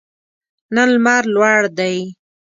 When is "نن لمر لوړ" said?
0.75-1.59